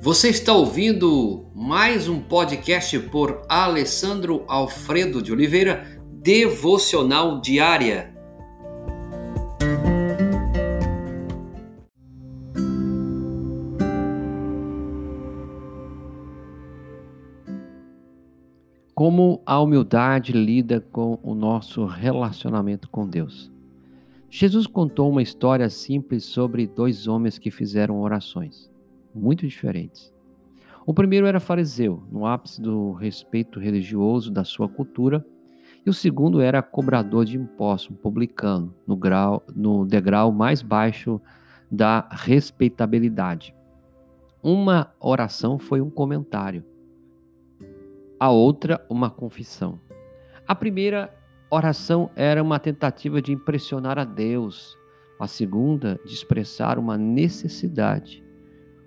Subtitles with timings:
[0.00, 8.14] Você está ouvindo mais um podcast por Alessandro Alfredo de Oliveira, Devocional Diária.
[18.94, 23.50] Como a humildade lida com o nosso relacionamento com Deus.
[24.30, 28.70] Jesus contou uma história simples sobre dois homens que fizeram orações,
[29.18, 30.12] muito diferentes.
[30.86, 35.24] O primeiro era fariseu, no ápice do respeito religioso da sua cultura,
[35.84, 41.20] e o segundo era cobrador de impostos, um publicano, no, grau, no degrau mais baixo
[41.70, 43.54] da respeitabilidade.
[44.42, 46.64] Uma oração foi um comentário,
[48.18, 49.78] a outra, uma confissão.
[50.46, 51.14] A primeira
[51.50, 54.76] oração era uma tentativa de impressionar a Deus,
[55.20, 58.24] a segunda, de expressar uma necessidade.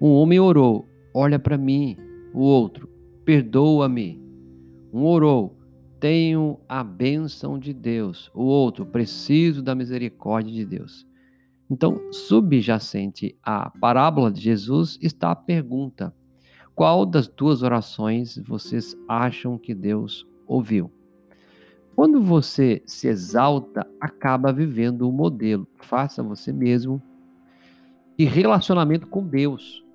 [0.00, 1.96] Um homem orou: Olha para mim.
[2.34, 2.88] O outro:
[3.24, 4.20] Perdoa-me.
[4.92, 5.56] Um orou:
[5.98, 8.30] Tenho a bênção de Deus.
[8.34, 11.06] O outro: Preciso da misericórdia de Deus.
[11.68, 16.14] Então, subjacente à parábola de Jesus está a pergunta:
[16.74, 20.90] Qual das duas orações vocês acham que Deus ouviu?
[21.96, 25.66] Quando você se exalta, acaba vivendo o modelo.
[25.78, 27.00] Faça você mesmo.
[28.18, 29.85] E relacionamento com Deus.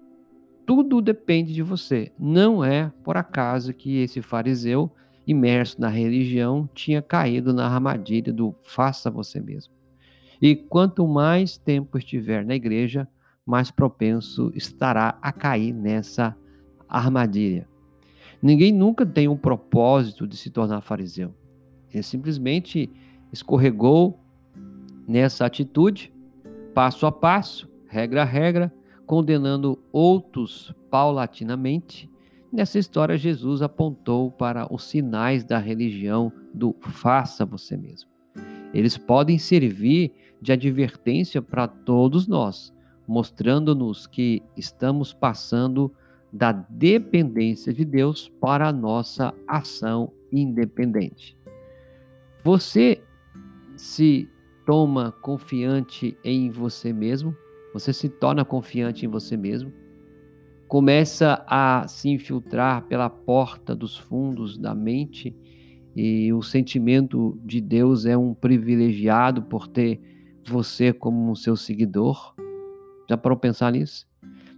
[0.65, 2.11] Tudo depende de você.
[2.19, 4.91] Não é por acaso que esse fariseu,
[5.25, 9.73] imerso na religião, tinha caído na armadilha do faça você mesmo.
[10.41, 13.07] E quanto mais tempo estiver na igreja,
[13.45, 16.35] mais propenso estará a cair nessa
[16.87, 17.67] armadilha.
[18.41, 21.33] Ninguém nunca tem um propósito de se tornar fariseu.
[21.93, 22.89] Ele simplesmente
[23.31, 24.19] escorregou
[25.07, 26.11] nessa atitude,
[26.73, 28.73] passo a passo, regra a regra,
[29.11, 32.09] condenando outros paulatinamente.
[32.49, 38.09] Nessa história, Jesus apontou para os sinais da religião do faça você mesmo.
[38.73, 42.73] Eles podem servir de advertência para todos nós,
[43.05, 45.93] mostrando-nos que estamos passando
[46.31, 51.37] da dependência de Deus para a nossa ação independente.
[52.45, 53.03] Você
[53.75, 54.29] se
[54.65, 57.35] toma confiante em você mesmo?
[57.73, 59.71] Você se torna confiante em você mesmo?
[60.67, 65.35] Começa a se infiltrar pela porta dos fundos da mente
[65.95, 70.01] e o sentimento de Deus é um privilegiado por ter
[70.47, 72.33] você como seu seguidor?
[73.09, 74.07] Já parou pensar nisso?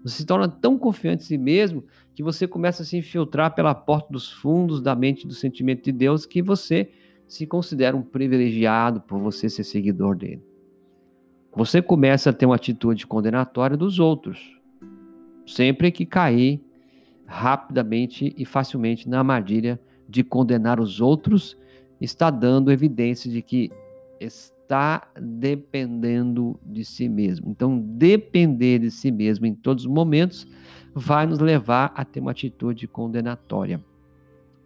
[0.04, 3.74] Você se torna tão confiante em si mesmo que você começa a se infiltrar pela
[3.74, 6.92] porta dos fundos da mente do sentimento de Deus que você
[7.28, 10.53] se considera um privilegiado por você ser seguidor dele.
[11.56, 14.60] Você começa a ter uma atitude condenatória dos outros,
[15.46, 16.60] sempre que cair
[17.26, 21.56] rapidamente e facilmente na armadilha de condenar os outros,
[22.02, 23.72] está dando evidência de que
[24.20, 27.50] está dependendo de si mesmo.
[27.50, 30.48] Então, depender de si mesmo em todos os momentos
[30.94, 33.84] vai nos levar a ter uma atitude condenatória.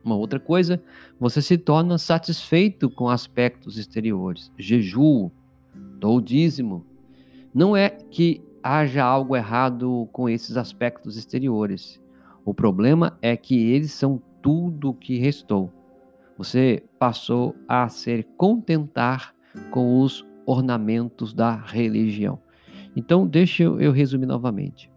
[0.03, 0.81] Uma outra coisa,
[1.19, 4.51] você se torna satisfeito com aspectos exteriores.
[4.57, 5.31] Jejuo,
[5.99, 6.85] dou dízimo.
[7.53, 12.01] Não é que haja algo errado com esses aspectos exteriores.
[12.43, 15.71] O problema é que eles são tudo o que restou.
[16.37, 19.33] Você passou a se contentar
[19.71, 22.39] com os ornamentos da religião.
[22.95, 24.91] Então, deixa eu resumir novamente.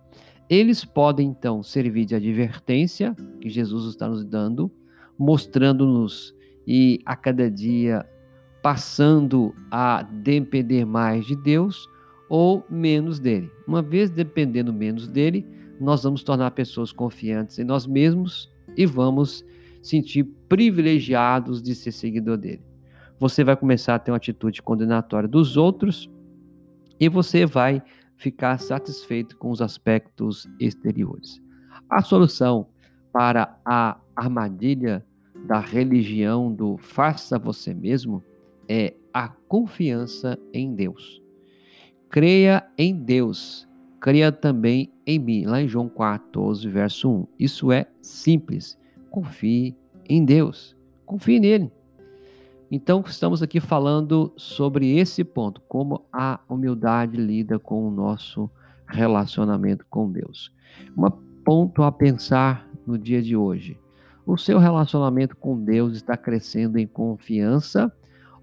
[0.49, 4.71] Eles podem então servir de advertência que Jesus está nos dando
[5.21, 6.35] mostrando-nos
[6.67, 8.07] e a cada dia
[8.63, 11.89] passando a depender mais de Deus
[12.29, 13.51] ou menos dele.
[13.67, 15.47] Uma vez dependendo menos dele,
[15.81, 19.45] nós vamos tornar pessoas confiantes em nós mesmos e vamos
[19.83, 22.63] sentir privilegiados de ser seguidor dele.
[23.19, 26.11] Você vai começar a ter uma atitude condenatória dos outros
[26.99, 27.83] e você vai
[28.17, 31.41] ficar satisfeito com os aspectos exteriores.
[31.89, 32.69] A solução
[33.13, 35.05] para a armadilha
[35.47, 38.23] da religião do faça você mesmo
[38.71, 41.21] é a confiança em Deus.
[42.09, 43.69] Creia em Deus,
[44.01, 45.45] creia também em mim.
[45.45, 47.27] Lá em João 14, verso 1.
[47.37, 48.79] Isso é simples.
[49.11, 49.77] Confie
[50.09, 50.77] em Deus.
[51.05, 51.73] Confie nele.
[52.71, 58.49] Então, estamos aqui falando sobre esse ponto, como a humildade lida com o nosso
[58.87, 60.55] relacionamento com Deus.
[60.97, 61.11] Um
[61.45, 63.77] ponto a pensar no dia de hoje.
[64.25, 67.93] O seu relacionamento com Deus está crescendo em confiança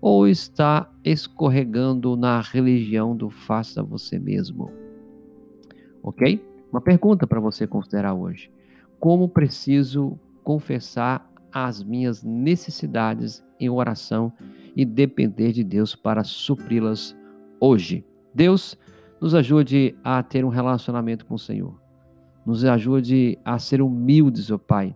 [0.02, 4.72] ou está escorregando na religião do faça você mesmo?
[6.04, 6.44] Ok?
[6.72, 8.52] Uma pergunta para você considerar hoje:
[9.00, 14.32] como preciso confessar as minhas necessidades em oração
[14.76, 17.16] e depender de Deus para supri-las
[17.60, 18.06] hoje?
[18.34, 18.78] Deus
[19.20, 21.80] nos ajude a ter um relacionamento com o Senhor.
[22.46, 24.96] Nos ajude a ser humildes, ó oh Pai,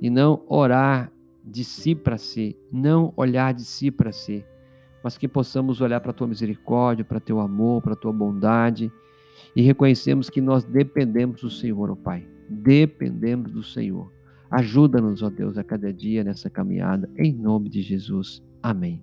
[0.00, 1.10] e não orar
[1.46, 4.44] de si para si, não olhar de si para si,
[5.02, 8.90] mas que possamos olhar para a tua misericórdia, para teu amor, para tua bondade
[9.54, 12.26] e reconhecemos que nós dependemos do Senhor, ó oh Pai.
[12.48, 14.12] Dependemos do Senhor.
[14.50, 18.42] Ajuda-nos, ó Deus, a cada dia nessa caminhada, em nome de Jesus.
[18.62, 19.02] Amém.